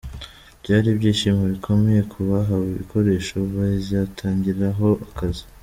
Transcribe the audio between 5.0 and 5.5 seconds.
akazi.